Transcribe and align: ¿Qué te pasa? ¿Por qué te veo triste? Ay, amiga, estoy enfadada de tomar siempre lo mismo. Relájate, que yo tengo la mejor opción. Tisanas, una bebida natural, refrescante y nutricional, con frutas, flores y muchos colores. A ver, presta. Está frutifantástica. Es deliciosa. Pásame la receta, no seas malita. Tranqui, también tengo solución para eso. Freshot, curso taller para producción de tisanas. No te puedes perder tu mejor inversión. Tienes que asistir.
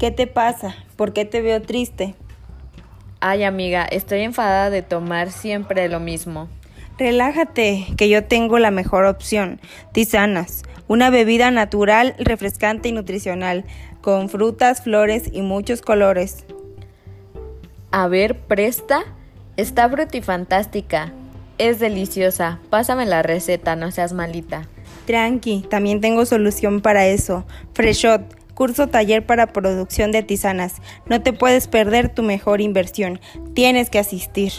¿Qué 0.00 0.10
te 0.10 0.26
pasa? 0.26 0.76
¿Por 0.96 1.12
qué 1.12 1.26
te 1.26 1.42
veo 1.42 1.60
triste? 1.60 2.14
Ay, 3.20 3.44
amiga, 3.44 3.84
estoy 3.84 4.20
enfadada 4.20 4.70
de 4.70 4.80
tomar 4.80 5.30
siempre 5.30 5.90
lo 5.90 6.00
mismo. 6.00 6.48
Relájate, 6.96 7.86
que 7.98 8.08
yo 8.08 8.24
tengo 8.24 8.58
la 8.58 8.70
mejor 8.70 9.04
opción. 9.04 9.60
Tisanas, 9.92 10.62
una 10.88 11.10
bebida 11.10 11.50
natural, 11.50 12.14
refrescante 12.18 12.88
y 12.88 12.92
nutricional, 12.92 13.66
con 14.00 14.30
frutas, 14.30 14.82
flores 14.82 15.28
y 15.30 15.42
muchos 15.42 15.82
colores. 15.82 16.46
A 17.90 18.08
ver, 18.08 18.38
presta. 18.38 19.02
Está 19.58 19.86
frutifantástica. 19.90 21.12
Es 21.58 21.78
deliciosa. 21.78 22.58
Pásame 22.70 23.04
la 23.04 23.22
receta, 23.22 23.76
no 23.76 23.90
seas 23.90 24.14
malita. 24.14 24.66
Tranqui, 25.04 25.66
también 25.68 26.00
tengo 26.00 26.24
solución 26.24 26.80
para 26.80 27.06
eso. 27.06 27.44
Freshot, 27.74 28.39
curso 28.50 28.88
taller 28.88 29.24
para 29.26 29.52
producción 29.52 30.12
de 30.12 30.22
tisanas. 30.22 30.74
No 31.06 31.22
te 31.22 31.32
puedes 31.32 31.68
perder 31.68 32.08
tu 32.08 32.22
mejor 32.22 32.60
inversión. 32.60 33.20
Tienes 33.54 33.90
que 33.90 33.98
asistir. 33.98 34.52